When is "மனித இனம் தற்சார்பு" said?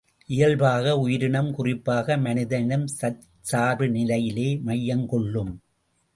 2.17-3.89